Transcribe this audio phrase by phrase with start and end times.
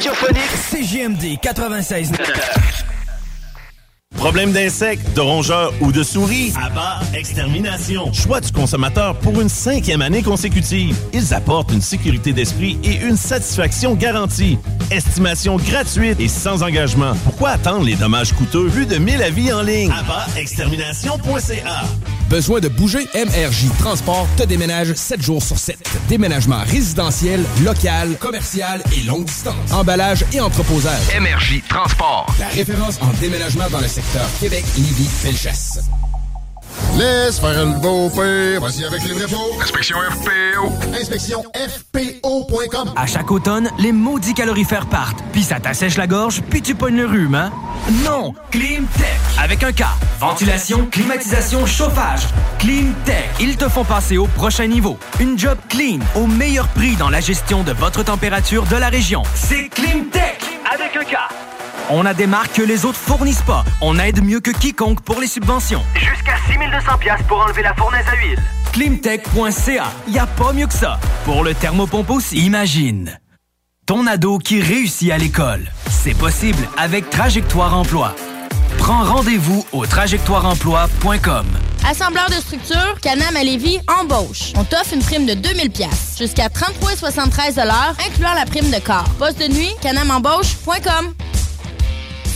[0.00, 2.89] radiophonique CGMD 96.
[4.16, 6.52] Problème d'insectes, de rongeurs ou de souris?
[6.62, 8.12] Abba Extermination.
[8.12, 10.94] Choix du consommateur pour une cinquième année consécutive.
[11.14, 14.58] Ils apportent une sécurité d'esprit et une satisfaction garantie.
[14.90, 17.12] Estimation gratuite et sans engagement.
[17.24, 19.92] Pourquoi attendre les dommages coûteux vu de 1000 avis en ligne?
[20.36, 21.84] Extermination.ca
[22.28, 23.08] Besoin de bouger?
[23.14, 25.76] MRJ Transport te déménage 7 jours sur 7.
[26.08, 29.72] Déménagement résidentiel, local, commercial et longue distance.
[29.72, 31.00] Emballage et entreposage.
[31.18, 32.26] MRJ Transport.
[32.38, 33.99] La référence en déménagement dans le secteur
[34.40, 35.80] Québec, Lévis, Felchasse.
[36.96, 38.60] Laisse faire le beau père.
[38.60, 39.60] Voici avec les vrais faux.
[39.60, 40.72] Inspection FPO.
[40.98, 42.92] Inspection FPO.com.
[42.96, 46.96] À chaque automne, les maudits calorifères partent, puis ça t'assèche la gorge, puis tu pognes
[46.96, 47.52] le rhume, hein?
[48.04, 48.34] Non!
[48.50, 49.20] Climtech!
[49.38, 49.84] Avec un K.
[50.18, 52.22] Ventilation, climatisation, chauffage.
[52.58, 53.30] Climtech.
[53.40, 54.98] Ils te font passer au prochain niveau.
[55.18, 59.22] Une job clean, au meilleur prix dans la gestion de votre température de la région.
[59.34, 60.40] C'est Climtech!
[60.72, 61.16] Avec un K.
[61.92, 63.64] On a des marques que les autres fournissent pas.
[63.80, 65.82] On aide mieux que quiconque pour les subventions.
[65.94, 68.38] Jusqu'à 6200 pièces pour enlever la fournaise à huile.
[68.72, 69.86] Climtech.ca.
[70.06, 71.00] Y a pas mieux que ça.
[71.24, 72.38] Pour le thermopompe aussi.
[72.44, 73.18] Imagine.
[73.86, 75.68] Ton ado qui réussit à l'école.
[75.88, 78.14] C'est possible avec Trajectoire Emploi.
[78.78, 81.46] Prends rendez-vous au trajectoireemploi.com.
[81.88, 84.52] Assembleur de structure, Canam à Lévis embauche.
[84.54, 87.58] On t'offre une prime de 2000 pièces jusqu'à 33,73
[88.06, 89.08] incluant la prime de corps.
[89.18, 91.14] Poste de nuit, canamembauche.com.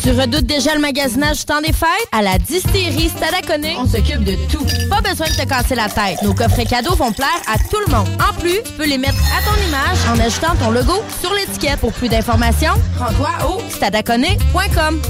[0.04, 1.88] Tu redoutes déjà le magasinage du temps des fêtes?
[2.12, 4.62] À la distillerie Stadaconé, on s'occupe de tout.
[4.90, 6.20] Pas besoin de te casser la tête.
[6.22, 8.06] Nos coffrets cadeaux vont plaire à tout le monde.
[8.20, 11.80] En plus, tu peux les mettre à ton image en ajoutant ton logo sur l'étiquette.
[11.80, 15.00] Pour plus d'informations, rends-toi au stadaconé.com.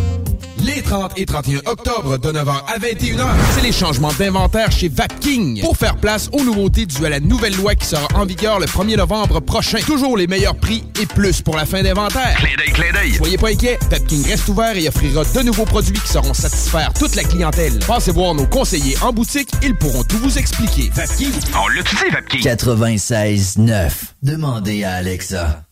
[0.65, 5.61] Les 30 et 31 octobre de 9h à 21h, c'est les changements d'inventaire chez Vapking
[5.61, 8.67] pour faire place aux nouveautés dues à la nouvelle loi qui sera en vigueur le
[8.67, 9.79] 1er novembre prochain.
[9.81, 12.35] Toujours les meilleurs prix et plus pour la fin d'inventaire.
[12.39, 13.13] Clin d'œil, clin d'œil.
[13.13, 17.15] Soyez pas inquiets, Vapking reste ouvert et offrira de nouveaux produits qui sauront satisfaire toute
[17.15, 17.79] la clientèle.
[17.87, 20.91] Passez voir nos conseillers en boutique, ils pourront tout vous expliquer.
[20.95, 21.33] Vapking,
[21.63, 22.41] On l'a dit, Vapking?
[22.41, 23.91] 96.9.
[24.23, 25.63] Demandez à Alexa.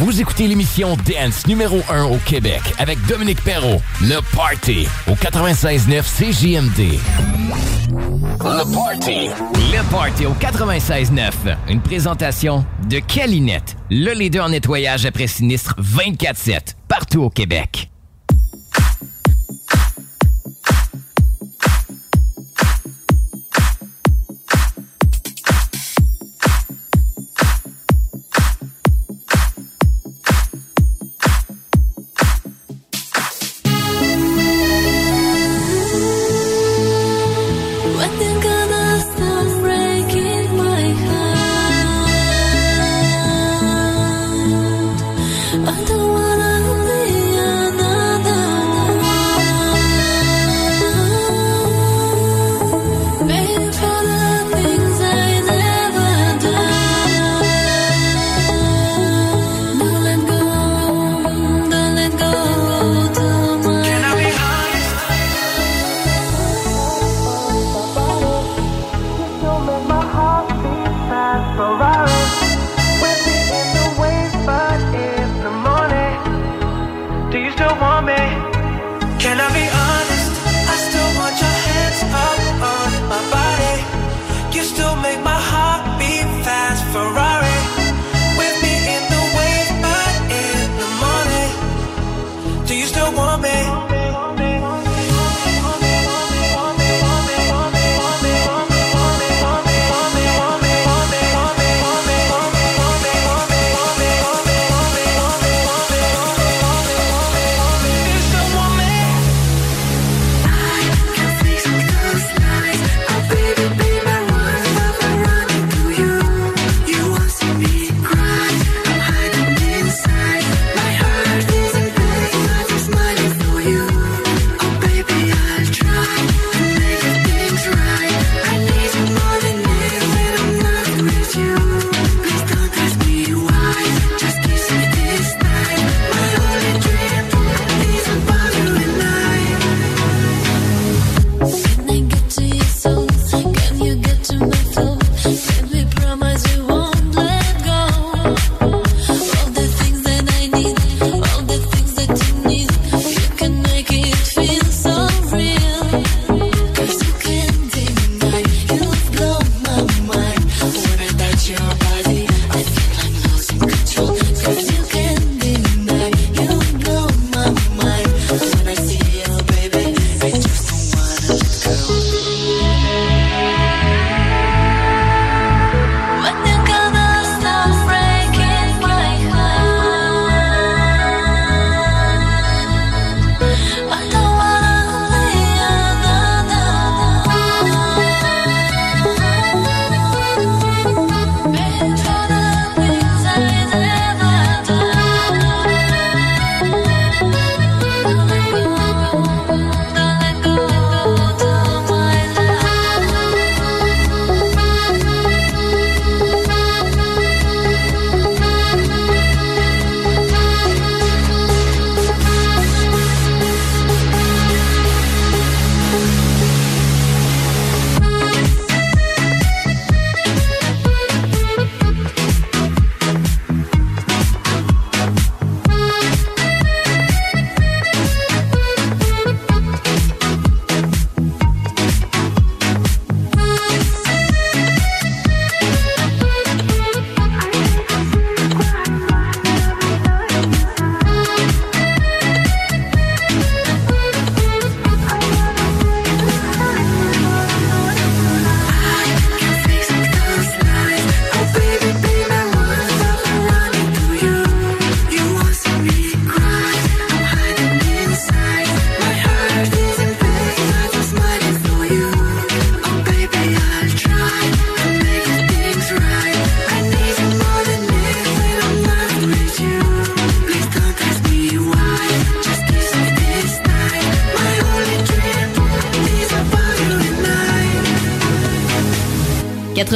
[0.00, 3.82] Vous écoutez l'émission Dance numéro 1 au Québec avec Dominique Perrault.
[4.00, 6.98] Le Party au 96.9 CJMD.
[8.42, 9.28] Le Party.
[9.54, 11.54] Le Party au 96.9.
[11.68, 17.89] Une présentation de Calinette, le leader en nettoyage après sinistre 24-7, partout au Québec.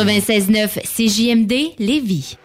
[0.05, 2.37] 96.9 CJMD Lévis.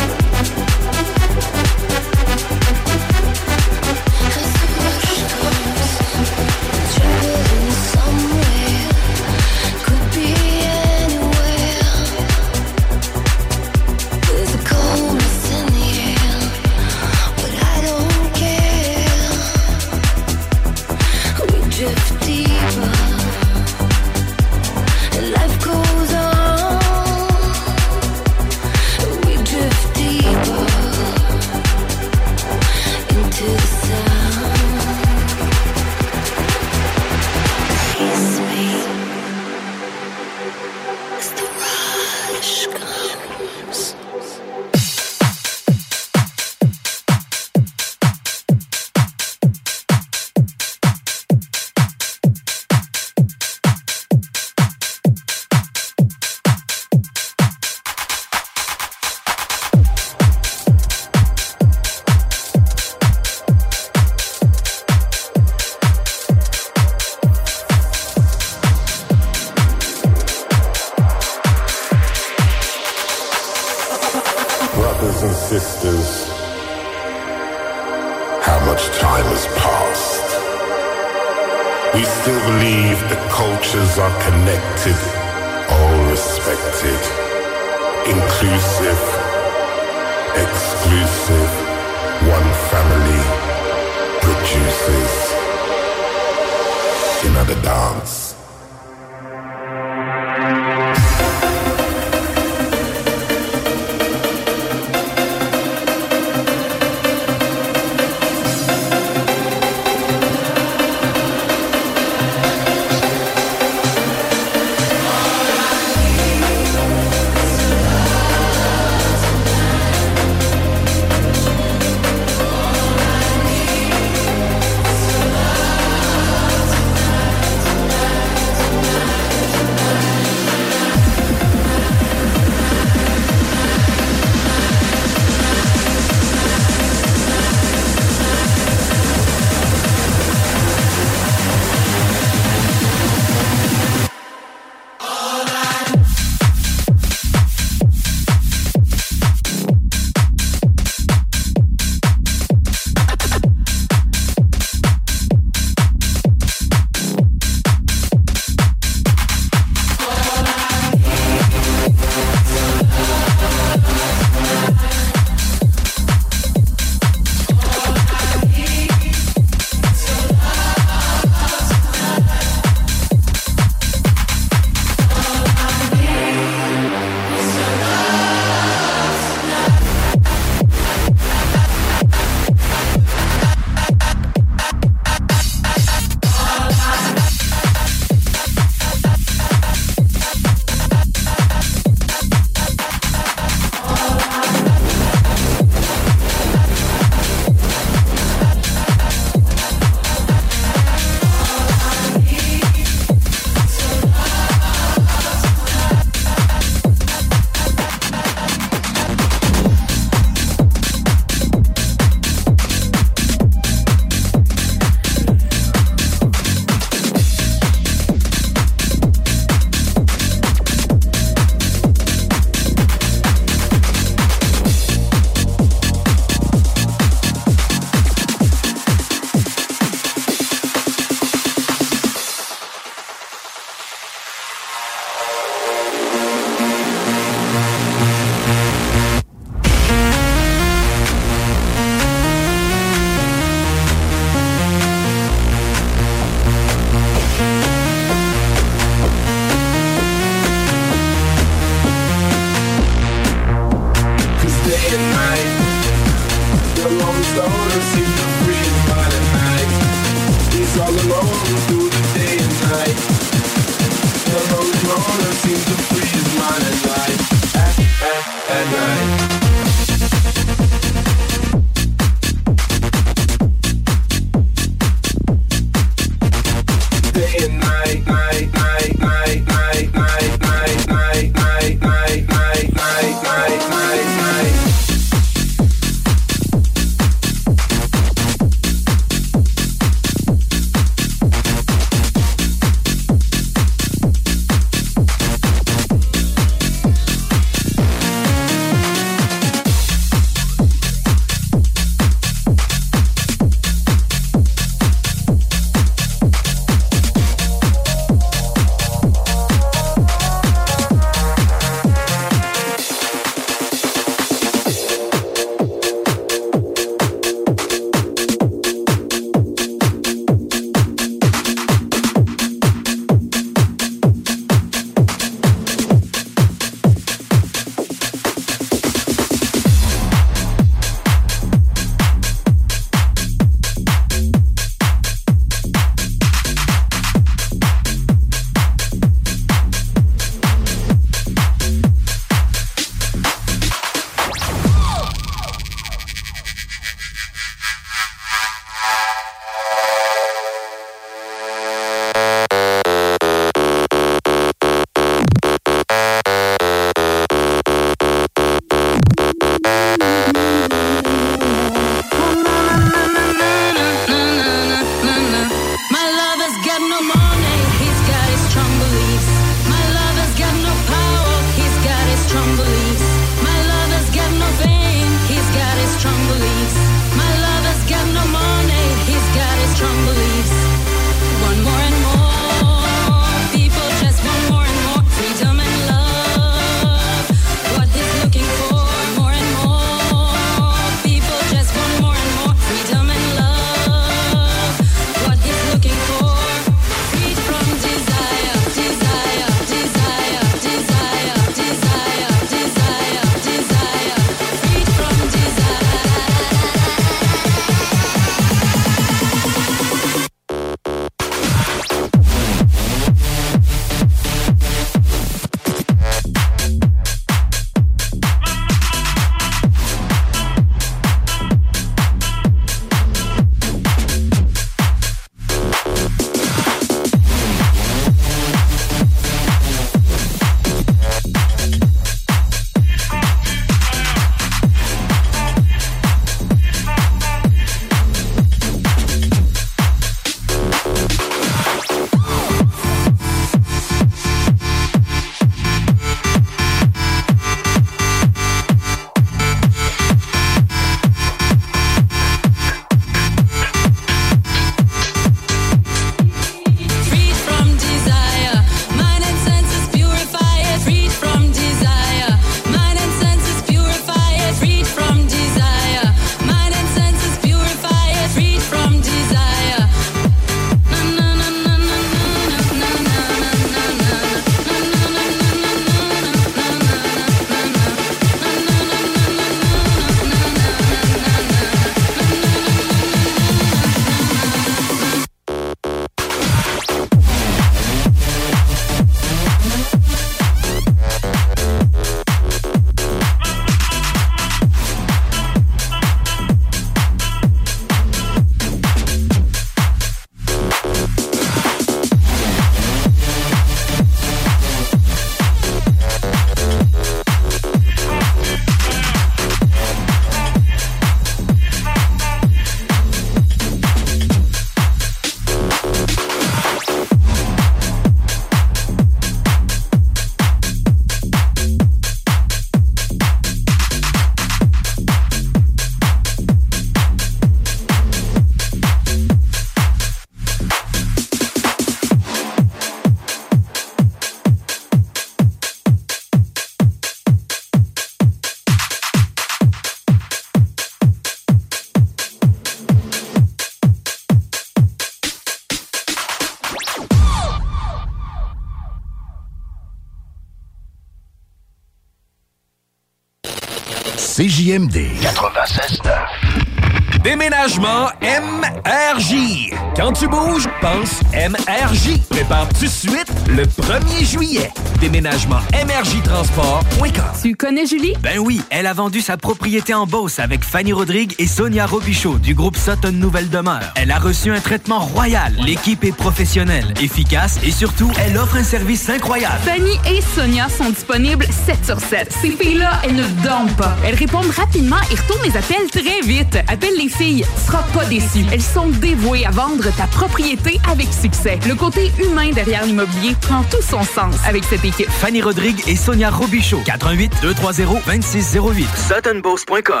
[560.20, 562.20] Tu bouges, pense MRJ.
[562.28, 564.70] Prépare tout de suite le 1er juillet.
[565.00, 567.24] Déménagement MRJtransport.com.
[567.42, 568.12] Tu connais Julie?
[568.20, 572.36] Ben oui, elle a vendu sa propriété en Beauce avec Fanny Rodrigue et Sonia Robichaud
[572.36, 573.94] du groupe Sutton Nouvelle Demeure.
[573.94, 575.54] Elle a reçu un traitement royal.
[575.64, 579.60] L'équipe est professionnelle, efficace et surtout, elle offre un service incroyable.
[579.64, 582.30] Fanny et Sonia sont disponibles 7 sur 7.
[582.42, 583.96] Ces filles-là, elles ne dorment pas.
[584.04, 586.58] Elles répondent rapidement et retournent les appels très vite.
[586.68, 587.46] Appelle les filles,
[587.92, 588.44] pas déçu.
[588.52, 591.58] Elles sont dévouées à vendre ta propriété avec succès.
[591.66, 595.10] Le côté humain derrière l'immobilier prend tout son sens avec cette équipe.
[595.10, 596.82] Fanny Rodrigue et Sonia Robichaud.
[596.84, 598.86] 88 230 2608.
[599.08, 600.00] SuttonBoss.com.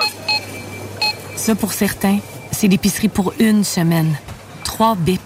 [1.36, 2.18] Ça, pour certains,
[2.52, 4.16] c'est l'épicerie pour une semaine.
[4.64, 5.20] Trois bips.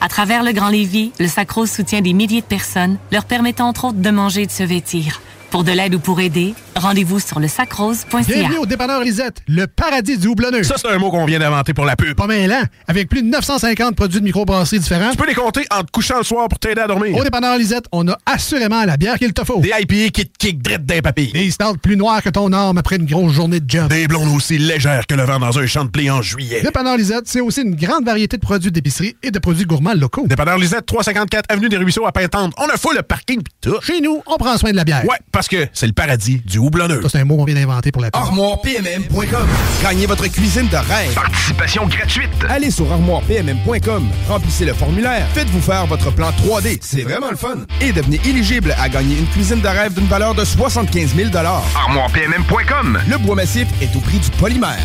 [0.00, 3.86] À travers le Grand Lévis, le Sacro soutient des milliers de personnes, leur permettant entre
[3.86, 5.22] autres de manger et de se vêtir.
[5.50, 8.22] Pour de l'aide ou pour aider, rendez-vous sur le sacrose.ca.
[8.22, 10.62] Bienvenue au dépanneur Lisette, le paradis du houblonneux.
[10.62, 12.16] Ça, c'est un mot qu'on vient d'inventer pour la pub.
[12.16, 15.10] Pas mêlant, avec plus de 950 produits de microbrasserie différents.
[15.10, 17.16] Tu peux les compter en te couchant le soir pour t'aider à dormir.
[17.16, 19.60] Au dépanneur Lisette, on a assurément la bière qu'il te faut.
[19.60, 21.32] Des IPA qui te kick drette d'un papy.
[21.32, 23.88] Des stouts plus noirs que ton arme après une grosse journée de job.
[23.88, 26.62] Des blondes aussi légères que le vent dans un champ de blé en juillet.
[26.62, 30.26] Dépanneur Lisette, c'est aussi une grande variété de produits d'épicerie et de produits gourmands locaux.
[30.26, 32.52] Dépanneur Lisette, 354 Avenue des Ruisseaux à Pintante.
[32.58, 33.80] On a full le parking pis tout.
[33.82, 35.04] Chez nous, on prend soin de la bière.
[35.04, 37.02] Ouais, parce que c'est le paradis du houblonneux.
[37.02, 38.08] Ça, c'est un mot qu'on vient d'inventer pour la.
[38.12, 39.48] ArmoirePMM.com.
[39.82, 41.14] Gagnez votre cuisine de rêve.
[41.14, 42.30] Participation gratuite.
[42.48, 47.56] Allez sur armoirepmm.com, remplissez le formulaire, faites-vous faire votre plan 3D, c'est vraiment le fun.
[47.80, 52.98] Et devenez éligible à gagner une cuisine de rêve d'une valeur de 75 000 ArmoirePMM.com.
[53.08, 54.78] Le bois massif est au prix du polymère.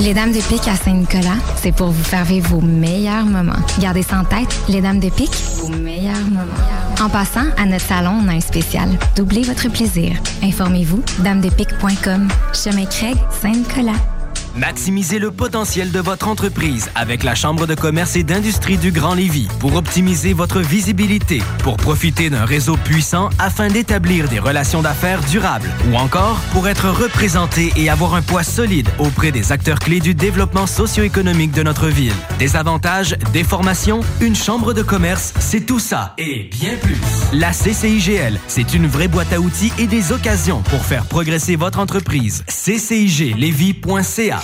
[0.00, 3.52] Les Dames de Pique à Saint-Nicolas, c'est pour vous faire vos meilleurs moments.
[3.80, 7.02] Gardez ça en tête, les Dames de Pique, vos meilleurs moments.
[7.02, 8.88] En passant, à notre salon, on a un spécial.
[9.16, 10.16] Doublez votre plaisir.
[10.42, 12.28] Informez-vous, damedepique.com.
[12.52, 14.13] Chemin Craig, Saint-Nicolas.
[14.56, 19.14] Maximisez le potentiel de votre entreprise avec la Chambre de commerce et d'industrie du Grand
[19.14, 25.20] Lévis pour optimiser votre visibilité, pour profiter d'un réseau puissant afin d'établir des relations d'affaires
[25.22, 29.98] durables ou encore pour être représenté et avoir un poids solide auprès des acteurs clés
[29.98, 32.14] du développement socio-économique de notre ville.
[32.38, 37.00] Des avantages, des formations, une chambre de commerce, c'est tout ça et bien plus.
[37.32, 41.80] La CCIGL, c'est une vraie boîte à outils et des occasions pour faire progresser votre
[41.80, 42.44] entreprise.
[42.46, 44.43] CCIGLévis.ca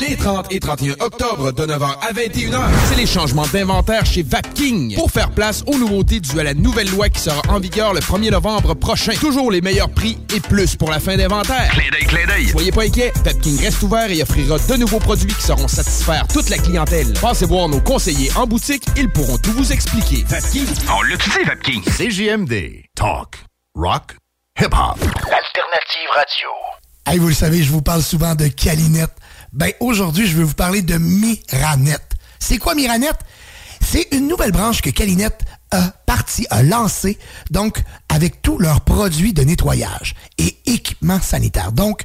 [0.00, 4.94] Les 30 et 31 octobre de 9h à 21h, c'est les changements d'inventaire chez Vapking
[4.94, 8.00] pour faire place aux nouveautés dues à la nouvelle loi qui sera en vigueur le
[8.00, 9.12] 1er novembre prochain.
[9.12, 11.70] Toujours les meilleurs prix et plus pour la fin d'inventaire.
[11.72, 12.48] Clin d'œil, clin d'œil.
[12.48, 16.48] Soyez pas inquiets, Vapking reste ouvert et offrira de nouveaux produits qui sauront satisfaire toute
[16.48, 17.12] la clientèle.
[17.20, 20.24] Passez voir nos conseillers en boutique, ils pourront tout vous expliquer.
[20.26, 20.66] Vapking.
[20.96, 21.82] On l'utilise, Vapking.
[21.82, 22.84] CJMD.
[22.94, 23.44] Talk.
[23.74, 24.16] Rock.
[24.58, 24.98] Hip-hop.
[24.98, 26.48] L'alternative radio.
[27.06, 29.19] Hey, vous le savez, je vous parle souvent de Calinette.
[29.52, 32.12] Ben, aujourd'hui, je vais vous parler de Miranette.
[32.38, 33.18] C'est quoi Miranette?
[33.80, 35.40] C'est une nouvelle branche que Calinette
[35.72, 37.18] a parti, a lancé,
[37.50, 41.72] donc, avec tous leurs produits de nettoyage et équipements sanitaires.
[41.72, 42.02] Donc,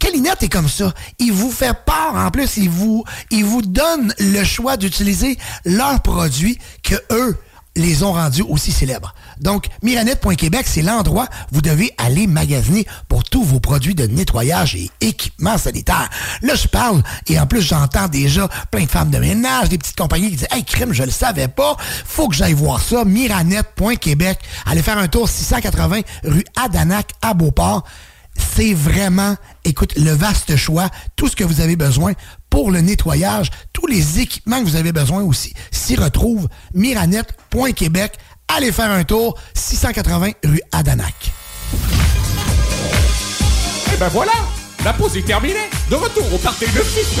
[0.00, 0.94] Calinette est comme ça.
[1.18, 6.00] Il vous fait part, en plus, il vous, il vous donne le choix d'utiliser leurs
[6.00, 7.38] produits que eux
[7.76, 9.14] les ont rendus aussi célèbres.
[9.40, 14.76] Donc, Miranette.québec, c'est l'endroit où vous devez aller magasiner pour tous vos produits de nettoyage
[14.76, 16.08] et équipements sanitaires.
[16.42, 19.96] Là, je parle, et en plus, j'entends déjà plein de femmes de ménage, des petites
[19.96, 24.38] compagnies qui disent «Hey, crime, je le savais pas, faut que j'aille voir ça.» Miranette.québec.
[24.66, 27.84] Allez faire un tour 680 rue Adanac à Beauport
[28.36, 32.12] c'est vraiment, écoute, le vaste choix, tout ce que vous avez besoin
[32.50, 36.48] pour le nettoyage, tous les équipements que vous avez besoin aussi s'y retrouvent.
[36.72, 37.43] Miranette.québec.
[38.48, 41.14] Allez faire un tour, 680 rue Adanac.
[43.92, 44.32] Et ben voilà,
[44.84, 45.70] la pause est terminée.
[45.88, 47.20] De retour au party de 6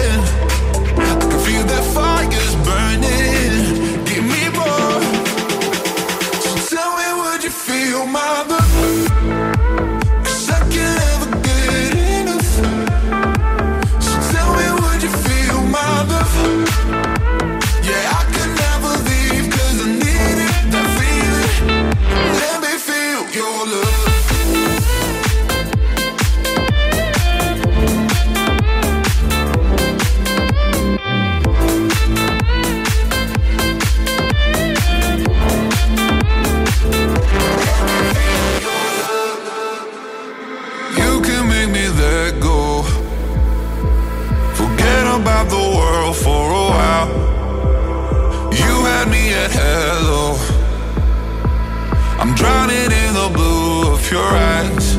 [46.73, 47.09] out.
[48.53, 50.37] You had me at hello.
[52.19, 54.90] I'm drowning in the blue of your eyes.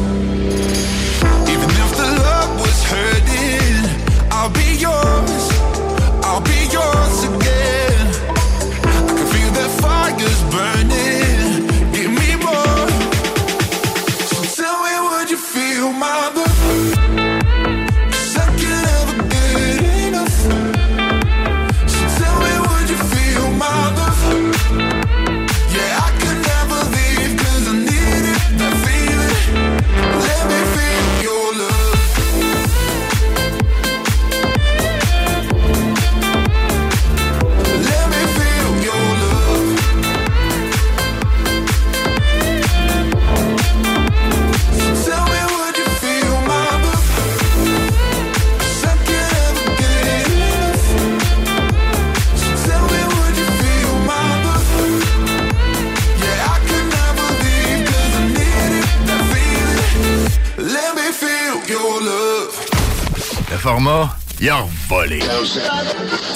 [63.73, 65.21] format, il a volé.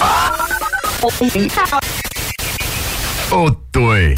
[0.01, 0.33] Ah!
[3.31, 4.15] Oh, toi.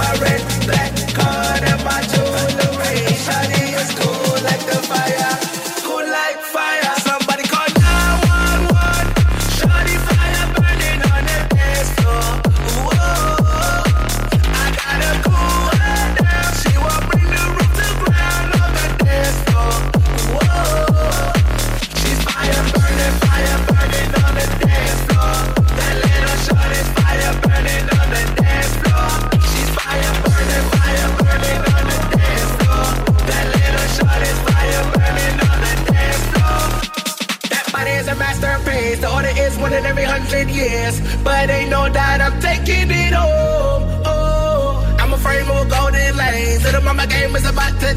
[0.00, 0.39] my red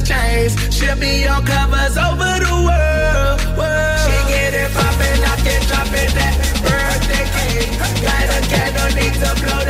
[0.03, 0.53] chains.
[0.75, 3.37] She'll be on covers over the world.
[3.57, 3.99] world.
[4.03, 7.73] She get it poppin', I can drop it at birthday cake.
[8.07, 9.62] Light a candle, need to blow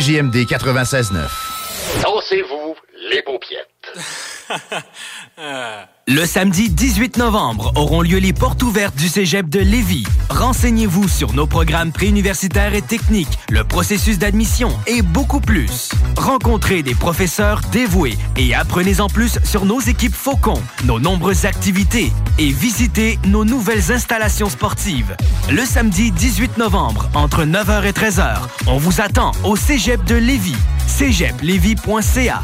[0.00, 1.28] CJMD 96.9.
[2.02, 2.74] Dansez-vous
[3.10, 3.68] les paupiètes.
[6.08, 10.06] Le samedi 18 novembre auront lieu les portes ouvertes du Cégep de Lévis.
[10.30, 15.90] Renseignez-vous sur nos programmes préuniversitaires et techniques, le processus d'admission et beaucoup plus.
[16.16, 22.10] Rencontrez des professeurs dévoués et apprenez en plus sur nos équipes Faucon, nos nombreuses activités
[22.38, 25.14] et visitez nos nouvelles installations sportives.
[25.48, 28.36] Le samedi 18 novembre, entre 9h et 13h,
[28.68, 30.54] on vous attend au Cégep de Lévis.
[30.86, 32.42] cégeplevy.ca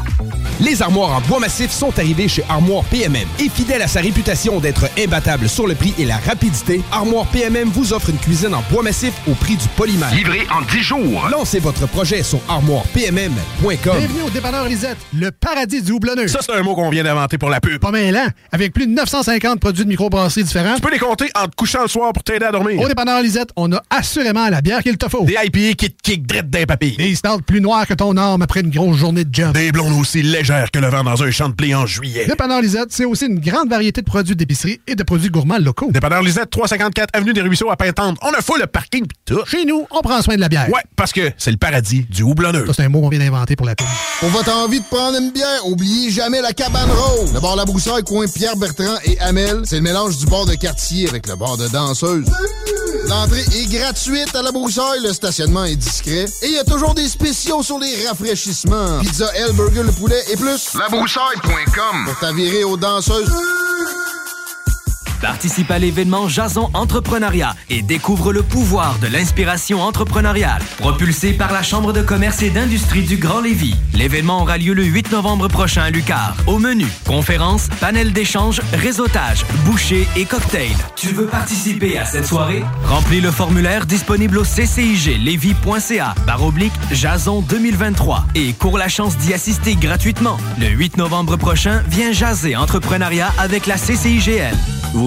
[0.59, 3.27] Les armoires en bois massif sont arrivées chez Armoire PMM.
[3.39, 7.69] Et fidèle à sa réputation d'être imbattable sur le prix et la rapidité, Armoire PMM
[7.69, 10.11] vous offre une cuisine en bois massif au prix du polymère.
[10.15, 11.29] Livré en 10 jours.
[11.31, 13.97] Lancez votre projet sur armoirepmm.com.
[13.99, 16.27] Bienvenue au dépanneur Lisette, le paradis du houblonneux.
[16.27, 17.79] Ça, c'est un mot qu'on vient d'inventer pour la pub.
[17.79, 18.29] Pas mal, hein?
[18.51, 20.75] Avec plus de 950 produits de microbrasserie différents.
[20.75, 22.81] Tu peux les compter en te couchant le soir pour t'aider à dormir.
[22.81, 25.23] Au dépanneur Lisette, on a assurément la bière qu'il te faut.
[25.23, 26.95] Des IPA qui te kick drette d'un papy.
[26.97, 29.53] Des stouts plus noirs que ton arme après une grosse journée de job.
[29.53, 32.25] Des blondes aussi légères que le vent dans un champ de blé en juillet.
[32.25, 35.89] Dépanneur Lisette, c'est aussi une grande variété de produits d'épicerie et de produits gourmands locaux.
[35.91, 38.17] Dépanneur Lisette, 354 Avenue des Ruisseaux à Pintante.
[38.21, 39.43] On a full le parking pis tout.
[39.45, 40.69] Chez nous, on prend soin de la bière.
[40.69, 42.65] Ouais, parce que c'est le paradis du houblonneux.
[42.67, 43.87] Ça, c'est un mot qu'on vient d'inventer pour la pub.
[44.21, 47.33] Pour votre envie de prendre une bière, oubliez jamais la cabane rose.
[47.33, 50.55] Le bar La Broussaille, coin Pierre Bertrand et Amel, c'est le mélange du bar de
[50.55, 52.25] quartier avec le bar de danseuse.
[53.09, 56.93] L'entrée est gratuite à La Broussaille, le stationnement est discret et il y a toujours
[56.93, 58.99] des spéciaux sur les rafraîchissements.
[58.99, 60.73] Pizza L, burger, le poulet et plus.
[60.75, 63.29] Labroussaille.com Pour t'avirer aux danseuses.
[65.21, 70.61] Participe à l'événement Jason Entrepreneuriat et découvre le pouvoir de l'inspiration entrepreneuriale.
[70.77, 73.75] Propulsé par la Chambre de commerce et d'industrie du Grand Lévis.
[73.93, 76.35] L'événement aura lieu le 8 novembre prochain à Lucar.
[76.45, 80.77] Au menu, conférences, panel d'échange, réseautage, bouchées et cocktails.
[80.95, 82.63] Tu veux participer à cette soirée?
[82.85, 89.33] Remplis le formulaire disponible au cciglevy.ca par oblique Jason 2023 et cours la chance d'y
[89.33, 90.37] assister gratuitement.
[90.59, 94.55] Le 8 novembre prochain, viens jaser entrepreneuriat avec la CCIGL.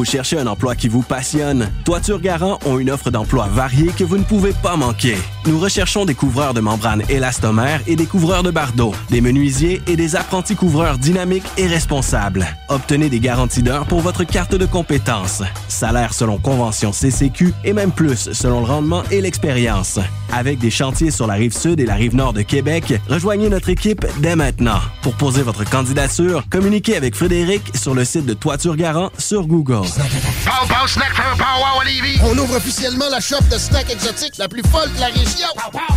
[0.04, 1.70] Cherchez un emploi qui vous passionne?
[1.84, 5.16] Toiture Garant ont une offre d'emploi variée que vous ne pouvez pas manquer.
[5.46, 9.96] Nous recherchons des couvreurs de membranes élastomères et des couvreurs de bardeaux, des menuisiers et
[9.96, 12.46] des apprentis couvreurs dynamiques et responsables.
[12.68, 15.42] Obtenez des garanties d'heures pour votre carte de compétences.
[15.68, 19.98] Salaire selon convention CCQ et même plus selon le rendement et l'expérience.
[20.32, 23.68] Avec des chantiers sur la rive sud et la rive nord de Québec, rejoignez notre
[23.68, 24.78] équipe dès maintenant.
[25.02, 29.89] Pour poser votre candidature, communiquez avec Frédéric sur le site de Toiture Garant sur Google.
[29.90, 32.18] Pow Pow Snack for a Pow Wow à Lévis.
[32.22, 35.48] On ouvre officiellement la shop de snacks exotiques la plus folle de la région.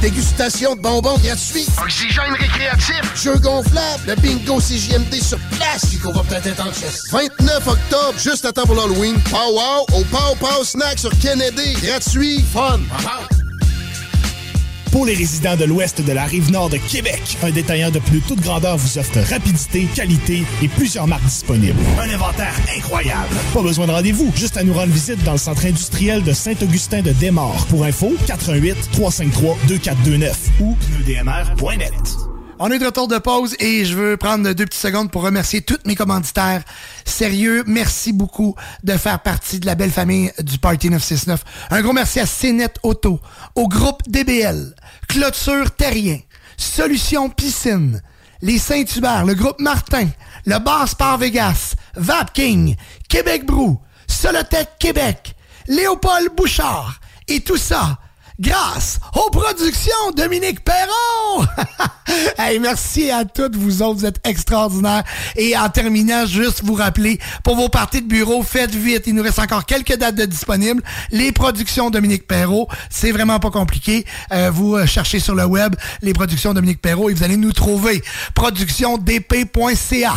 [0.01, 1.67] Dégustation de bonbons gratuits.
[1.81, 3.01] Oxygène récréatif.
[3.15, 4.03] Jeux gonflables.
[4.07, 5.85] Le bingo CJMD sur place.
[6.01, 7.03] Qu'on va peut-être être en chess.
[7.11, 9.15] 29 octobre, juste à temps pour l'Halloween.
[9.29, 11.73] Pow Wow au Pow Pow Snack sur Kennedy.
[11.83, 12.43] Gratuit.
[12.51, 12.79] Fun.
[14.93, 18.21] Pour les résidents de l'ouest de la rive nord de Québec, un détaillant de plus
[18.21, 21.79] toute grandeur vous offre rapidité, qualité et plusieurs marques disponibles.
[21.99, 23.35] Un inventaire incroyable.
[23.55, 27.01] Pas besoin de rendez-vous, juste à nous rendre visite dans le centre industriel de Saint-Augustin
[27.01, 27.65] de Desmaures.
[27.71, 32.32] Pour info, 88 353 2429 ou pneudmr.net.
[32.65, 35.59] On est de retour de pause et je veux prendre deux petites secondes pour remercier
[35.59, 36.63] tous mes commanditaires.
[37.03, 41.43] Sérieux, merci beaucoup de faire partie de la belle famille du Party 969.
[41.71, 43.19] Un gros merci à CNET Auto,
[43.55, 44.73] au groupe DBL,
[45.09, 46.19] Clôture Terrien,
[46.55, 48.01] Solution Piscine,
[48.41, 50.07] les Saint-Hubert, le groupe Martin,
[50.45, 52.77] le Bar Sport Vegas, Vapking,
[53.09, 55.35] Québec Brou, Solotech Québec,
[55.67, 57.97] Léopold Bouchard et tout ça
[58.43, 61.47] grâce aux productions Dominique Perron.
[62.37, 65.03] hey, merci à toutes vous autres, vous êtes extraordinaires.
[65.35, 69.03] Et en terminant, juste vous rappeler, pour vos parties de bureau, faites vite.
[69.07, 70.83] Il nous reste encore quelques dates de disponibles.
[71.11, 74.05] Les productions Dominique Perrault, c'est vraiment pas compliqué.
[74.31, 77.53] Euh, vous euh, cherchez sur le web les productions Dominique Perrault et vous allez nous
[77.53, 78.03] trouver.
[78.35, 80.13] Productiondp.ca.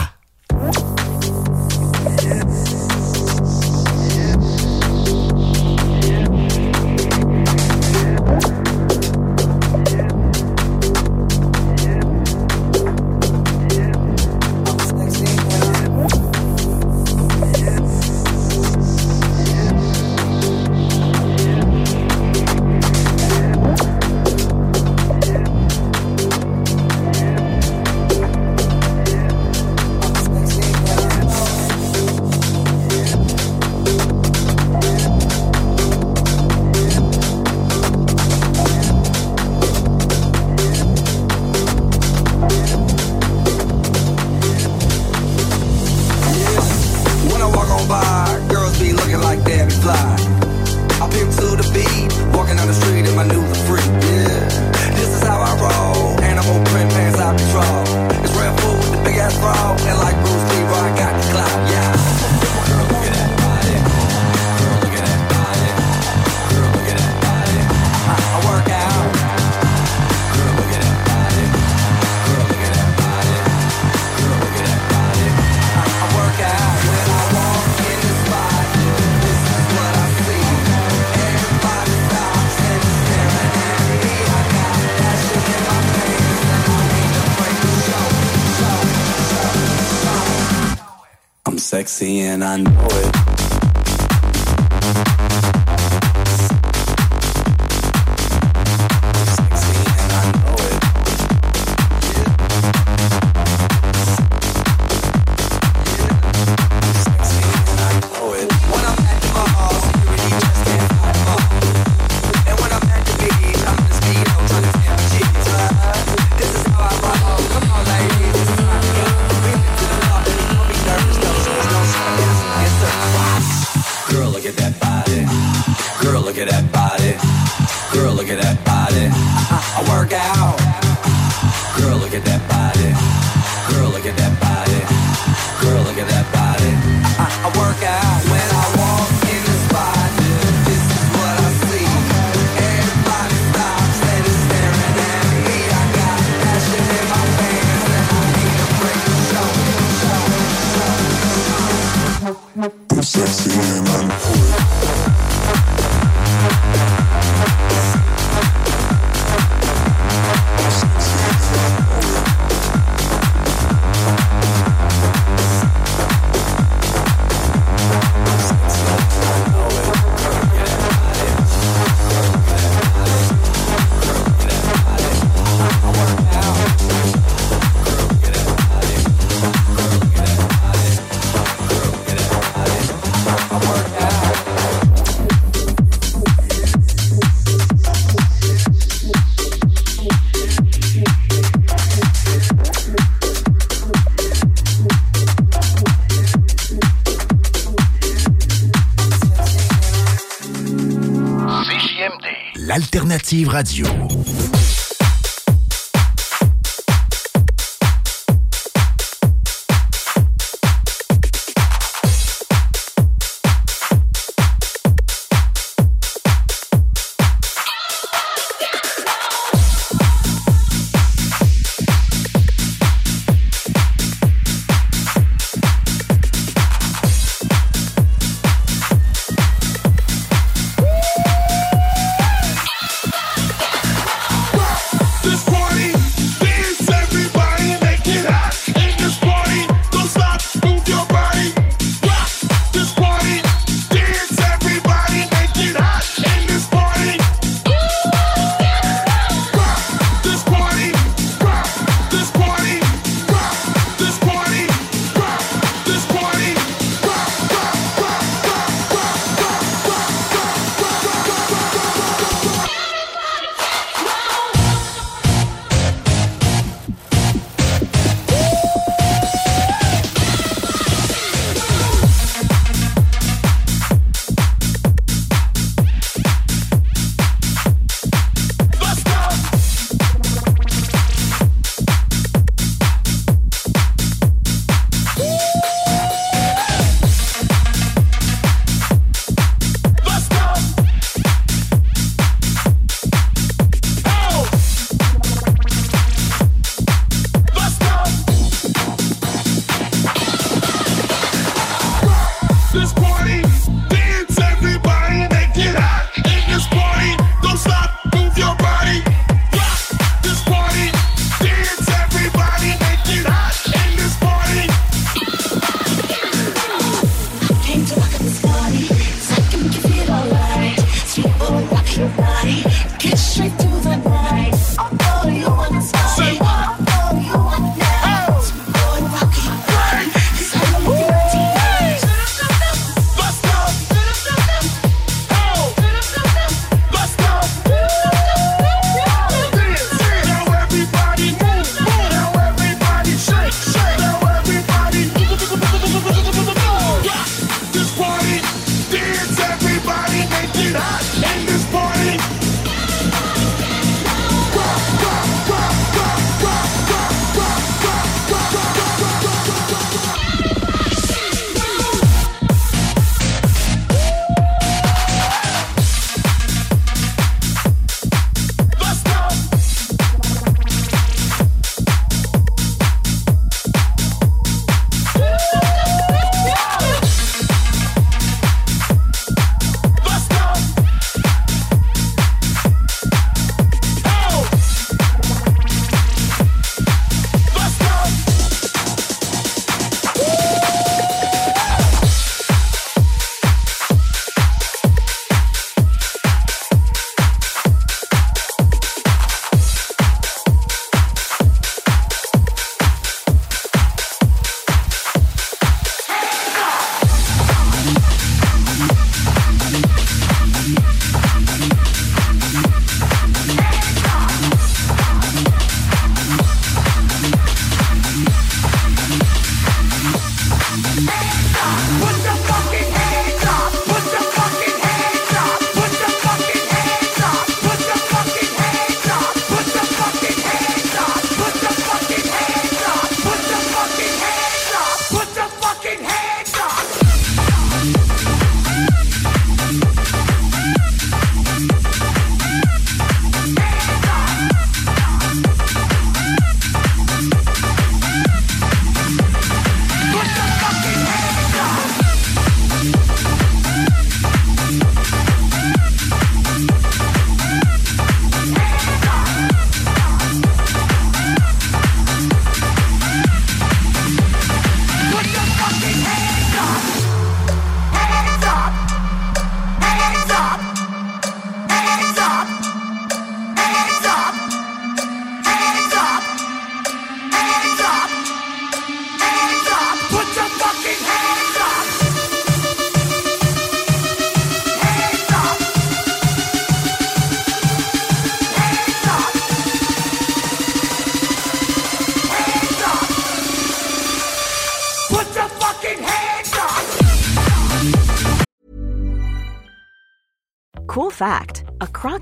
[203.26, 204.15] l'alternative radio.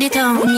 [0.00, 0.51] You're the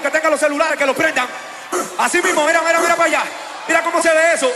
[0.00, 1.26] los que tengan los celulares, que los prendan.
[1.98, 3.22] Así mismo, mira, mira, mira para allá.
[3.68, 4.50] Mira cómo se ve eso.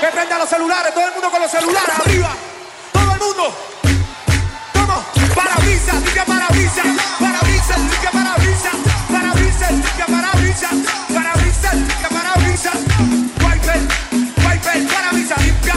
[0.00, 2.30] Que prendan los celulares, todo el mundo con los celulares arriba.
[2.92, 3.56] Todo el mundo.
[4.72, 5.04] ¿Cómo?
[5.34, 6.86] Parabrisas, limpia parabrisas,
[7.20, 8.74] parabrisas, limpia parabrisas,
[9.12, 9.72] parabrisas,
[10.08, 10.72] parabrisas,
[11.12, 11.76] parabrisas,
[12.08, 12.74] parabrisas,
[13.44, 13.80] wiper,
[14.46, 15.74] wiper, parabrisas, limpia,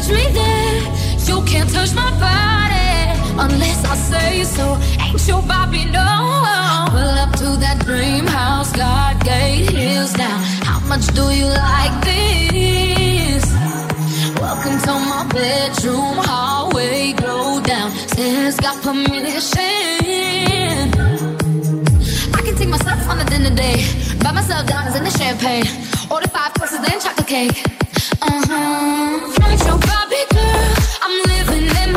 [0.00, 0.82] touch me there.
[1.28, 3.20] You can't touch my body.
[3.44, 4.78] unless I say so.
[5.00, 6.06] Ain't your Bobby, no.
[6.90, 10.40] Pull up to that dream house, God gate hills down.
[10.68, 13.44] How much do you like this?
[14.40, 17.90] Welcome to my bedroom, hallway, go down.
[18.12, 19.60] Stairs got permission.
[22.36, 23.84] I can take myself on a dinner date.
[24.22, 25.66] Buy myself diamonds in the champagne.
[26.10, 27.89] Order five courses, then chocolate cake.
[28.22, 29.32] Uh-huh.
[29.38, 31.89] Natural Barbie girl, I'm living in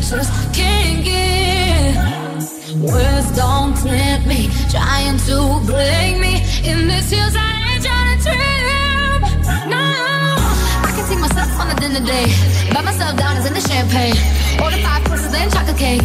[0.00, 1.96] just can't get.
[2.80, 6.40] Words don't tempt me, trying to break me.
[6.64, 9.20] In this year's I ain't trying to trip.
[9.68, 9.84] No,
[10.86, 12.32] I can take myself on a dinner date.
[12.72, 14.16] Buy myself diamonds in the champagne.
[14.62, 16.02] Order five courses, then chocolate cake.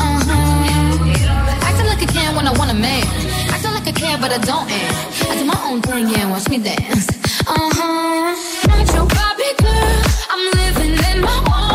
[0.00, 1.66] Uh huh.
[1.66, 3.04] Acting like I can when I want a man.
[3.52, 4.70] Acting like I care, but I don't.
[4.70, 7.08] And I do my own thing, yeah, watch me dance.
[7.46, 8.76] Uh huh.
[8.76, 10.02] Ain't your Barbie girl.
[10.30, 11.67] I'm living in my own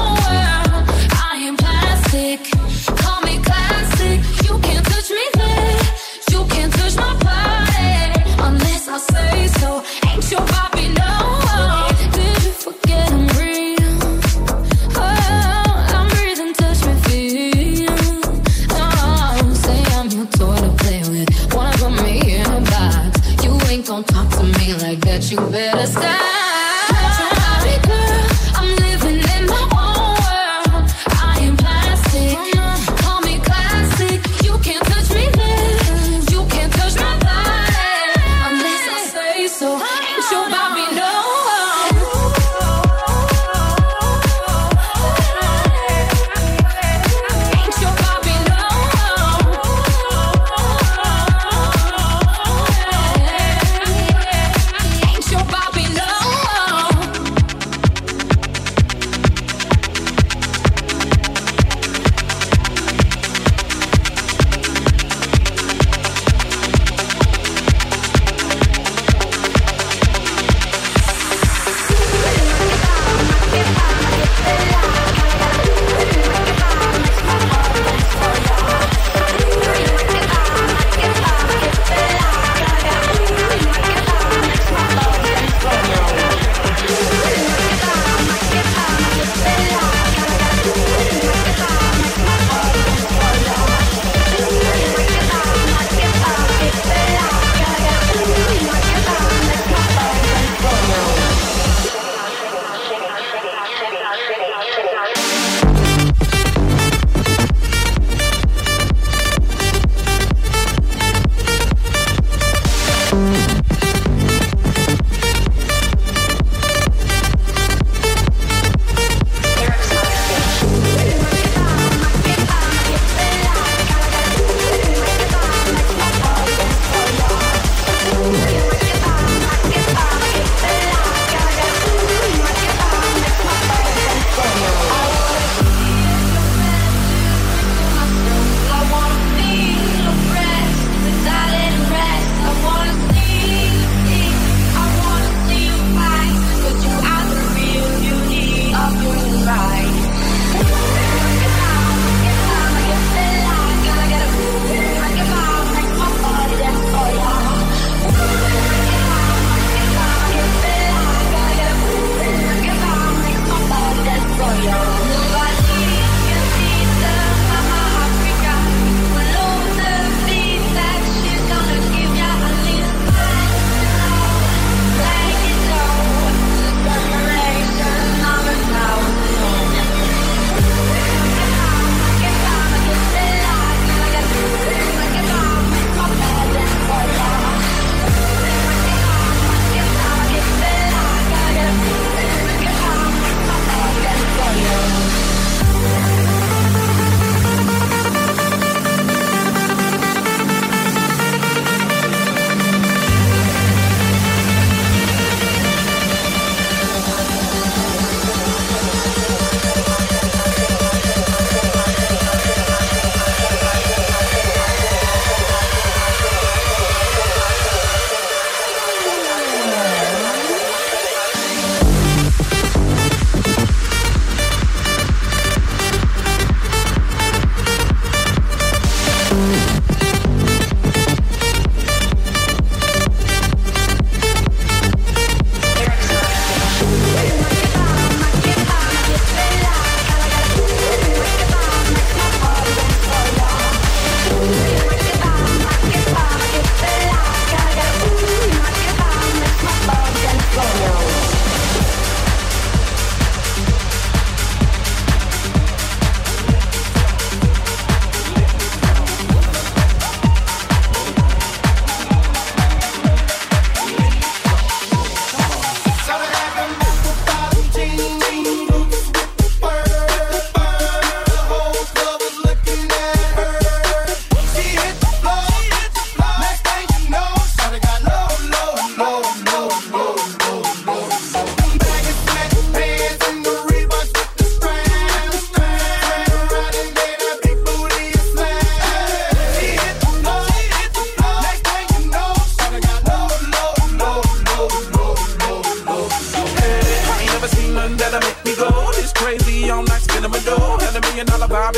[25.34, 26.23] You better stop.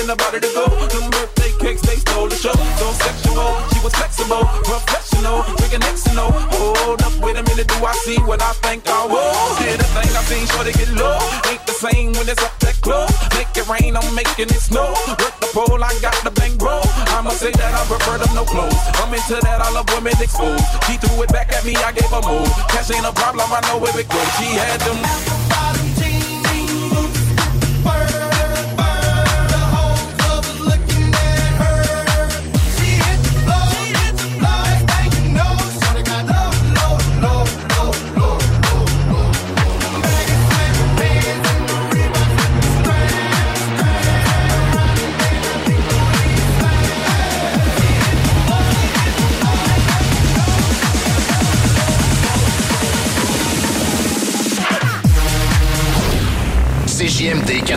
[0.06, 0.70] In the body to go.
[0.70, 2.54] Them birthday cakes, they stole the show.
[2.78, 6.30] So sexual, she was flexible, professional, drinking Xano.
[6.30, 9.34] Hold up, wait a minute, do I see what I think I will?
[9.58, 11.18] Did a thing I seen, sure to get low.
[11.50, 13.10] Ain't the same when it's up that close.
[13.34, 14.94] Make it rain, I'm making it snow.
[15.18, 16.86] Work the pole, I got the bang bro.
[17.18, 18.78] I'ma say that I prefer them no clothes.
[19.02, 20.66] I'm into that, I love women exposed.
[20.86, 22.46] She threw it back at me, I gave her move.
[22.70, 24.30] Cash ain't a problem, I know where it goes.
[24.38, 25.02] She had them.
[25.02, 25.95] CJMD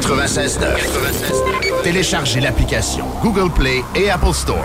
[0.01, 1.83] 96.9.
[1.83, 4.65] Téléchargez l'application Google Play et Apple Store.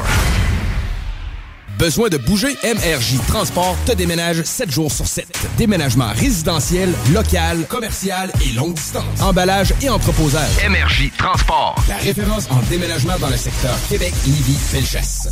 [1.80, 2.56] Besoin de bouger?
[2.64, 5.28] MRJ Transport te déménage 7 jours sur 7.
[5.58, 9.22] Déménagement résidentiel, local, commercial et longue distance.
[9.22, 10.52] Emballage et entreposage.
[10.70, 11.76] MRJ Transport.
[11.90, 15.30] La référence en déménagement dans le secteur Québec, Lévis, Felchasse.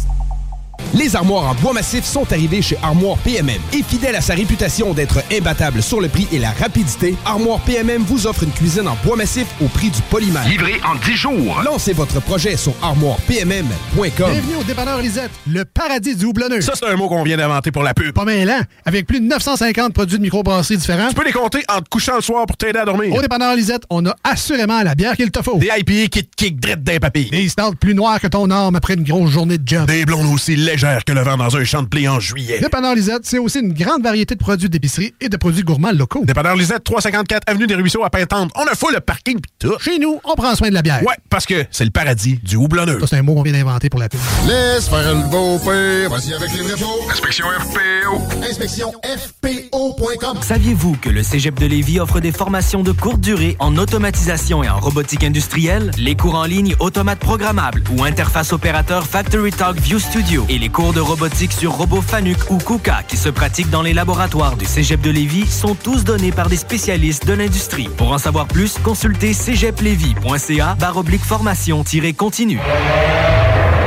[0.93, 3.61] Les armoires en bois massif sont arrivées chez Armoire PMM.
[3.71, 8.03] Et fidèle à sa réputation d'être imbattable sur le prix et la rapidité, Armoire PMM
[8.03, 10.45] vous offre une cuisine en bois massif au prix du polymère.
[10.49, 11.61] Livré en 10 jours.
[11.63, 14.31] Lancez votre projet sur armoirepmm.com.
[14.31, 16.59] Bienvenue au dépanneur Lisette, le paradis du houblonneux.
[16.59, 18.13] Ça, c'est un mot qu'on vient d'inventer pour la pub.
[18.13, 21.07] Pas mêlant, avec plus de 950 produits de microbrasserie différents.
[21.07, 23.15] Tu peux les compter en te couchant le soir pour t'aider à dormir.
[23.15, 25.57] Au dépanneur Lisette, on a assurément la bière qu'il te faut.
[25.57, 27.29] Des IPA qui te kick drette d'un papy.
[27.29, 29.85] Des stouts plus noirs que ton arme après une grosse journée de job.
[29.87, 32.59] Des blondes aussi légères que le vent dans un champ de blé en juillet.
[32.59, 36.23] Dépanneur Lisette, c'est aussi une grande variété de produits d'épicerie et de produits gourmands locaux.
[36.25, 38.51] Dépanneur Lisette, 354 Avenue des Ruisseaux à Pintante.
[38.55, 39.77] On a full le parking pis tout.
[39.79, 41.03] Chez nous, on prend soin de la bière.
[41.03, 42.99] Ouais, parce que c'est le paradis du houblonneux.
[42.99, 44.19] Ça, c'est un mot qu'on vient d'inventer pour la pub.
[44.47, 46.09] Laisse faire le beau père.
[46.09, 47.11] Vas-y avec les vrais.
[47.11, 48.43] Inspection FPO.
[48.49, 50.37] Inspection FPO.com.
[50.41, 54.69] Saviez-vous que le Cégep de Lévis offre des formations de courte durée en automatisation et
[54.69, 59.99] en robotique industrielle, les cours en ligne automates programmables ou interface opérateur Factory Talk View
[59.99, 63.81] Studio et les cours de robotique sur robot Fanuc ou KUKA qui se pratiquent dans
[63.81, 67.89] les laboratoires du Cégep de Lévis sont tous donnés par des spécialistes de l'industrie.
[67.97, 72.59] Pour en savoir plus, consultez cégeplevy.ca baroblique formation-continue.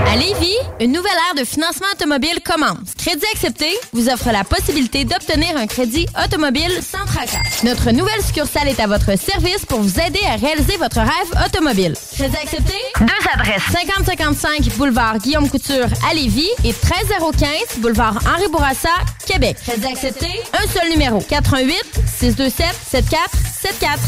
[0.06, 2.94] À Lévis, une nouvelle ère de financement automobile commence.
[2.97, 7.43] Crédit accepté vous offre la possibilité d'obtenir un crédit automobile sans tracas.
[7.64, 11.94] Notre nouvelle succursale est à votre service pour vous aider à réaliser votre rêve automobile.
[12.14, 12.74] Crédit accepté?
[13.01, 13.62] Deux adresses.
[13.72, 18.90] 5055 boulevard Guillaume Couture à Lévis et 13015 boulevard Henri Bourassa,
[19.26, 19.56] Québec.
[19.66, 20.28] Crédit accepté?
[20.52, 21.20] Un seul numéro.
[21.20, 21.76] 88
[22.18, 23.98] 627 7474.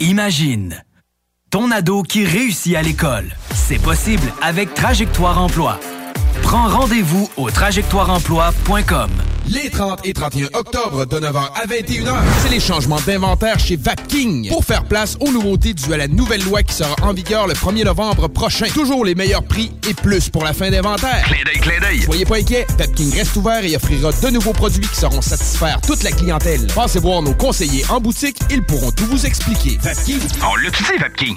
[0.00, 0.82] Imagine
[1.50, 3.30] ton ado qui réussit à l'école.
[3.54, 5.78] C'est possible avec Trajectoire Emploi.
[6.42, 9.10] Prends rendez-vous au trajectoireemploi.com.
[9.50, 14.48] Les 30 et 31 octobre de 9h à 21h, c'est les changements d'inventaire chez Vapking
[14.48, 17.54] pour faire place aux nouveautés dues à la nouvelle loi qui sera en vigueur le
[17.54, 18.66] 1er novembre prochain.
[18.66, 21.22] Toujours les meilleurs prix et plus pour la fin d'inventaire.
[21.24, 22.02] Clin d'œil, clin d'œil.
[22.02, 26.02] Soyez pas inquiets, Vapking reste ouvert et offrira de nouveaux produits qui sauront satisfaire toute
[26.02, 26.66] la clientèle.
[26.74, 29.78] Passez voir nos conseillers en boutique, ils pourront tout vous expliquer.
[29.82, 31.36] Vapking, On l'utilise, Vapking.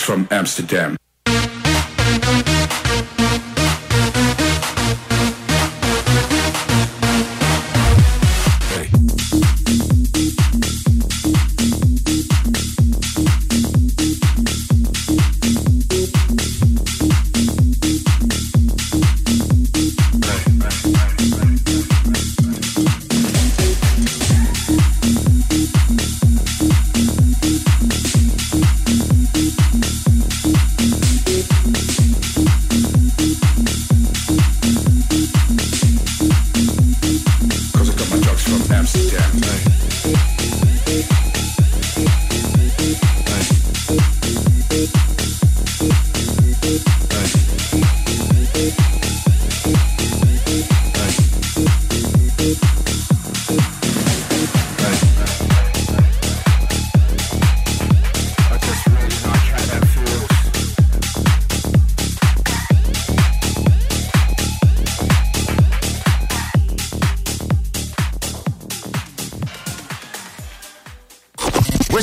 [0.00, 0.99] From Amsterdam.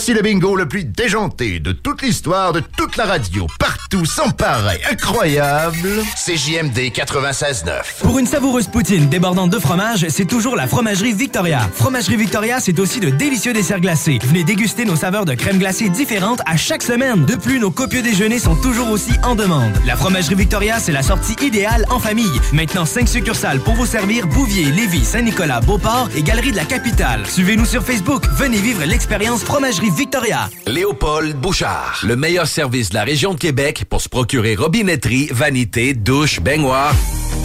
[0.08, 3.46] Voici le bingo le plus déjanté de toute l'histoire de toute la radio,
[3.88, 6.04] partout, sans pareil, incroyable.
[6.16, 8.02] CJMD 96.9.
[8.02, 11.70] Pour une savoureuse poutine débordante de fromage, c'est toujours la Fromagerie Victoria.
[11.74, 14.20] Fromagerie Victoria, c'est aussi de délicieux desserts glacés.
[14.24, 17.26] Venez déguster nos saveurs de crème glacée différentes à chaque semaine.
[17.26, 19.72] De plus, nos copieux déjeuners sont toujours aussi en demande.
[19.86, 22.26] La Fromagerie Victoria, c'est la sortie idéale en famille.
[22.54, 27.26] Maintenant, 5 succursales pour vous servir Bouvier, Lévis, Saint-Nicolas, Beauport et Galerie de la Capitale.
[27.26, 28.24] Suivez-nous sur Facebook.
[28.38, 30.50] Venez vivre l'expérience Fromagerie Victoria.
[30.66, 32.02] Léopold Bouchard.
[32.04, 36.94] Le meilleur service de la région de Québec pour se procurer robinetterie, vanité, douche, baignoire.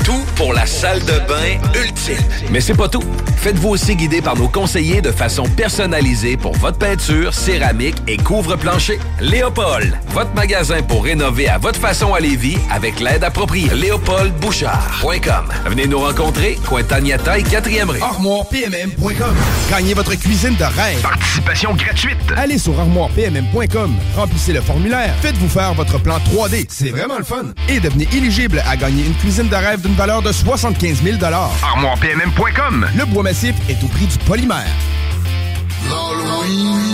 [0.04, 2.16] Tout pour la salle de bain ultime.
[2.50, 3.04] Mais c'est pas tout.
[3.36, 8.98] Faites-vous aussi guider par nos conseillers de façon personnalisée pour votre peinture, céramique et couvre-plancher.
[9.20, 13.70] Léopold, votre magasin pour rénover à votre façon à Lévis avec l'aide appropriée.
[13.74, 15.52] LéopoldBouchard.com.
[15.66, 18.02] Venez nous rencontrer, Cointagnata et 4e rue.
[18.02, 19.36] ArmoirePMM.com.
[19.70, 21.00] Gagnez votre cuisine de rêve.
[21.02, 22.18] Participation gratuite.
[22.36, 27.44] Allez sur armoirepmm.com, remplissez le formulaire, faites-vous faire votre plan 3D, c'est vraiment le fun.
[27.68, 32.86] Et devenez éligible à gagner une cuisine de rêve d'une valeur de 75 000 ArmoirePMM.com.
[32.96, 34.66] Le bois massif est au prix du polymère.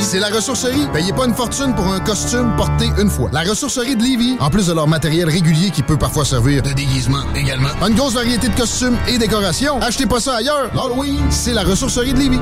[0.00, 0.86] C'est la ressourcerie.
[0.92, 3.28] Payez pas une fortune pour un costume porté une fois.
[3.30, 6.72] La ressourcerie de Lévis, en plus de leur matériel régulier qui peut parfois servir de
[6.72, 7.68] déguisement également.
[7.86, 9.80] Une grosse variété de costumes et décorations.
[9.82, 10.70] Achetez pas ça ailleurs.
[10.74, 12.40] L'Halloween, c'est la ressourcerie de Lévis.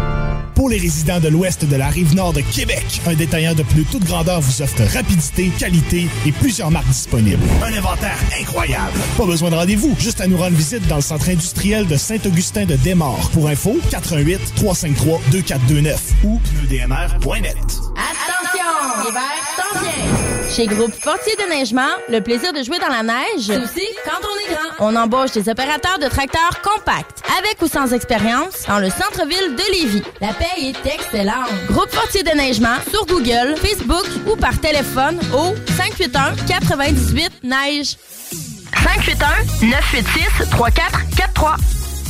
[0.56, 3.85] Pour les résidents de l'ouest de la rive nord de Québec, un détaillant de plus
[3.85, 7.43] toute grandeur vous offre rapidité, qualité et plusieurs marques disponibles.
[7.62, 8.98] Un inventaire incroyable.
[9.18, 12.64] Pas besoin de rendez-vous, juste à nous rendre visite dans le centre industriel de Saint-Augustin
[12.64, 13.28] de Desmaures.
[13.35, 17.56] Pour info, 88 353 2429 ou pneudmr.net.
[17.96, 19.04] Attention!
[19.04, 19.22] L'hiver
[19.56, 20.52] s'en vient!
[20.54, 24.20] Chez Groupe Fortier de Neigement, le plaisir de jouer dans la neige, c'est aussi quand
[24.22, 24.86] on est grand.
[24.88, 29.72] On embauche des opérateurs de tracteurs compacts, avec ou sans expérience, dans le centre-ville de
[29.72, 30.02] Lévis.
[30.20, 31.50] La paye est excellente.
[31.68, 37.42] Groupe Fortier de Neigement sur Google, Facebook ou par téléphone au 581 98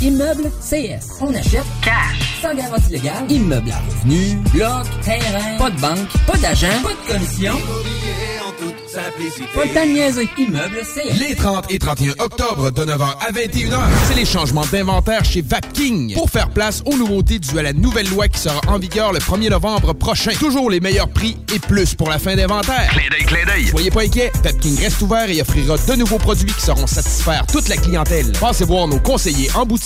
[0.00, 0.02] Neige.
[0.02, 0.02] 581 986 3443.
[0.02, 1.18] Immeuble CS.
[1.20, 2.40] On achète cash.
[2.42, 3.30] Sans garantie légale.
[3.30, 4.36] Immeuble à revenu.
[4.52, 4.86] Bloc.
[5.02, 5.56] Terrain.
[5.58, 6.08] Pas de banque.
[6.26, 6.82] Pas d'agent.
[6.82, 7.54] Pas de commission.
[9.54, 10.28] Pas le temps de niaiser.
[10.38, 11.18] Immeuble CS.
[11.18, 13.78] Les 30 et 31 octobre de 9h à 21h,
[14.08, 18.08] c'est les changements d'inventaire chez Vapking pour faire place aux nouveautés dues à la nouvelle
[18.08, 20.32] loi qui sera en vigueur le 1er novembre prochain.
[20.32, 22.88] Toujours les meilleurs prix et plus pour la fin d'inventaire.
[22.90, 23.66] Clin d'œil, clin d'œil.
[23.66, 27.68] Soyez pas inquiets, Vapking reste ouvert et offrira de nouveaux produits qui sauront satisfaire toute
[27.68, 28.32] la clientèle.
[28.40, 29.85] Passez voir nos conseillers en boutique,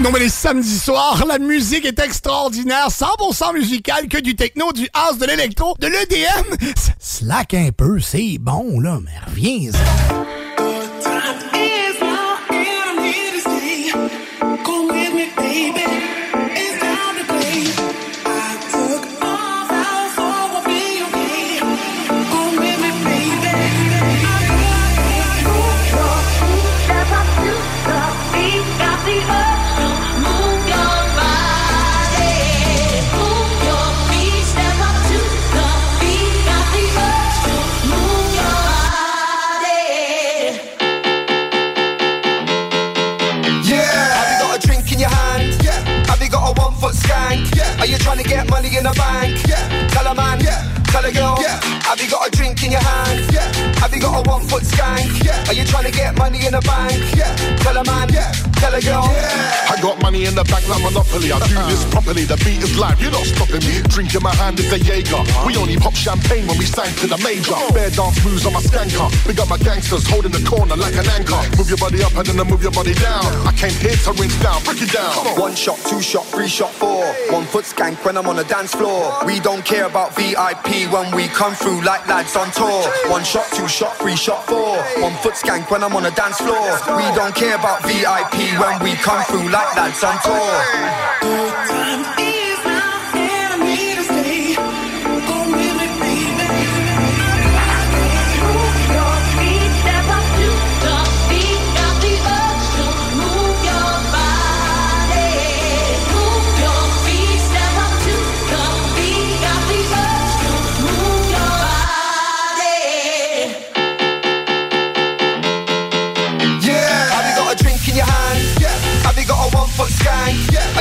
[0.00, 4.88] Non, mais les samedis soirs, la musique est extraordinaire, 100% musicale, que du techno, du
[4.92, 6.72] house, de l'électro, de l'EDM.
[6.98, 9.70] Slack un peu, c'est bon, là, mais reviens
[48.54, 49.34] money in the bank?
[49.48, 49.88] Yeah.
[49.88, 50.38] Tell a man.
[50.40, 50.62] Yeah.
[50.92, 51.36] Tell a girl.
[51.40, 51.58] Yeah.
[51.88, 53.32] Have you got a drink in your hand?
[53.34, 53.50] Yeah.
[53.82, 55.10] Have you got a one foot skank?
[55.24, 55.48] Yeah.
[55.48, 56.94] Are you trying to get money in the bank?
[57.16, 57.34] Yeah.
[57.64, 58.08] Tell a man.
[58.12, 58.30] Yeah.
[58.62, 59.10] Tell a girl.
[59.10, 59.63] Yeah.
[60.04, 61.32] Money in the bank like Monopoly.
[61.32, 62.28] I do this properly.
[62.28, 63.00] The beat is live.
[63.00, 63.80] You're not stopping me.
[63.88, 65.24] Drink in my hand is a Jaeger.
[65.48, 67.56] We only pop champagne when we sang to the major.
[67.72, 69.08] Bare dance moves on my skanker.
[69.24, 71.40] Big up my gangsters holding the corner like an anchor.
[71.56, 73.24] Move your body up and then I move your body down.
[73.48, 74.60] I came here to rinse down.
[74.68, 75.40] Break it down.
[75.40, 77.00] One shot, two shot, three shot, four.
[77.32, 79.24] One foot skank when I'm on the dance floor.
[79.24, 82.84] We don't care about VIP when we come through like lads on tour.
[83.08, 84.76] One shot, two shot, three shot, four.
[85.00, 86.76] One foot skank when I'm on the dance floor.
[86.92, 91.23] We don't care about VIP when we come through like lads on tour.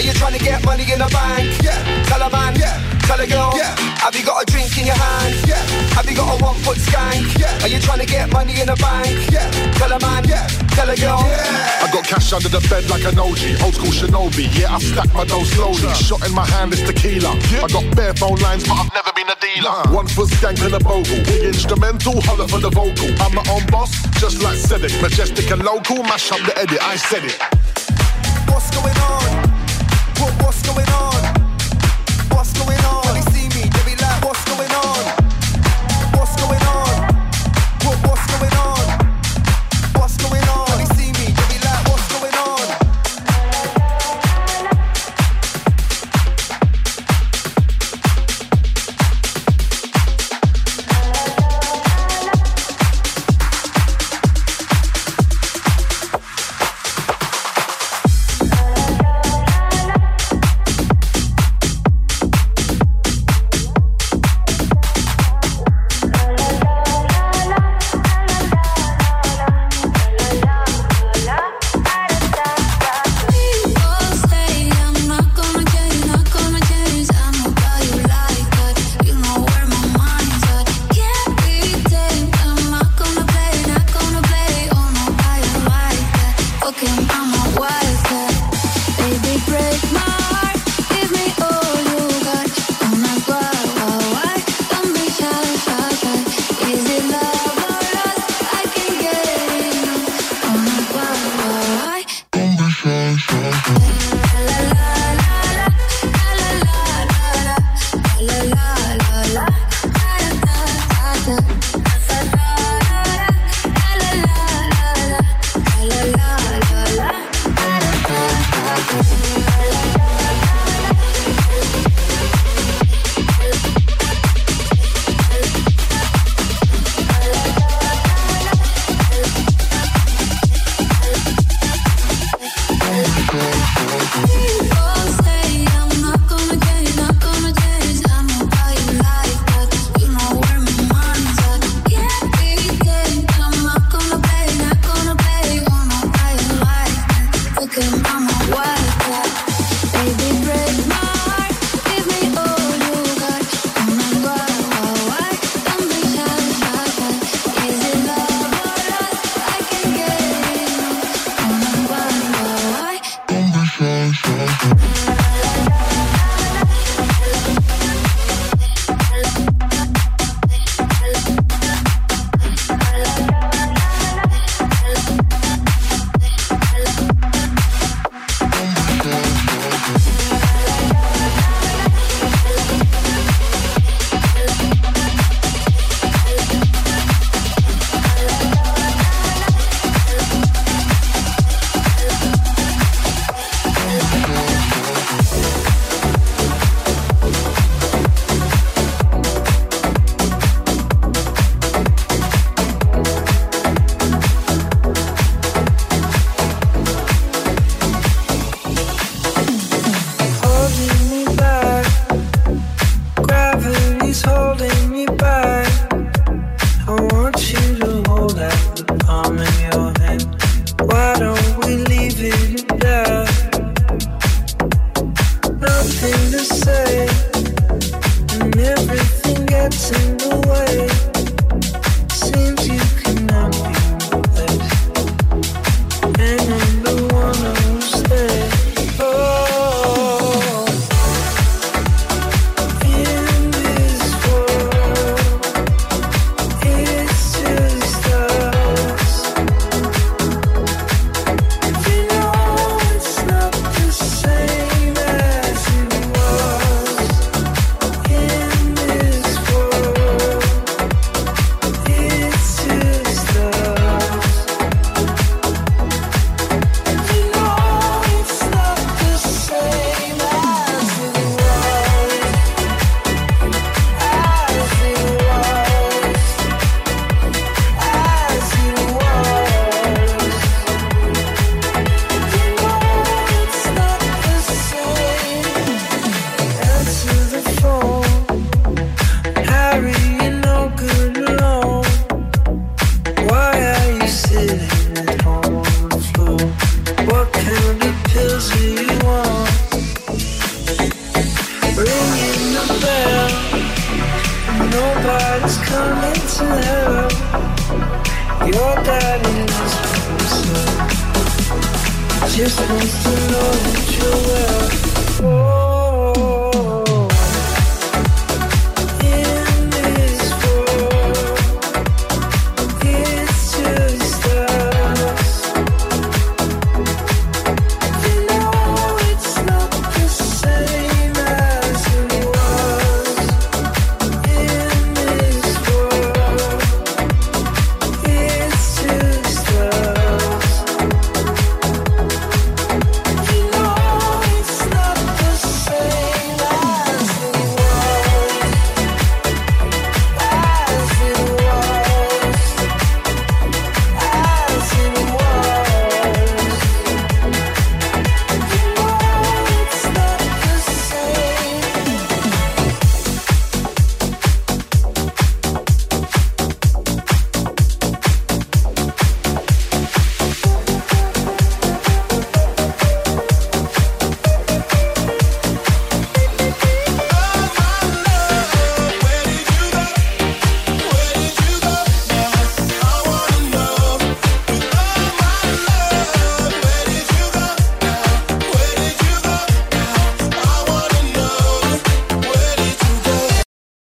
[0.03, 1.47] You trying to get money in the bank?
[1.63, 1.79] Yeah.
[2.05, 2.55] Tell a man.
[2.59, 2.75] Yeah.
[3.07, 3.53] Tell a girl.
[3.55, 3.75] Yeah.
[4.03, 5.35] Have you got a drink in your hand?
[5.47, 5.63] Yeah.
[5.95, 7.23] Have you got a one foot skank?
[7.39, 7.63] Yeah.
[7.63, 9.31] Are you trying to get money in the bank?
[9.31, 9.49] Yeah.
[9.79, 10.27] Tell a man.
[10.27, 10.47] Yeah.
[10.75, 11.23] Tell a girl.
[11.23, 11.83] Yeah.
[11.83, 14.51] I got cash under the bed like an OG, old school shinobi.
[14.57, 15.87] Yeah, I stack my dough slowly.
[15.95, 17.31] Shot in my hand is tequila.
[17.63, 19.95] I got bare phone lines, but I've never been a dealer.
[19.95, 21.23] One foot skank and a bogle.
[21.23, 23.07] Big instrumental, holler for the vocal.
[23.21, 24.99] I'm my own boss, just like Cedric.
[25.01, 26.81] Majestic and local, mash up the edit.
[26.81, 27.37] I said it.
[28.49, 29.42] What's going on?
[30.23, 31.12] What, what's going on?